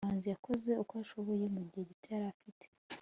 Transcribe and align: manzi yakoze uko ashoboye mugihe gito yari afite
manzi 0.07 0.27
yakoze 0.33 0.69
uko 0.83 0.93
ashoboye 1.03 1.45
mugihe 1.55 1.83
gito 1.89 2.07
yari 2.13 2.25
afite 2.33 2.65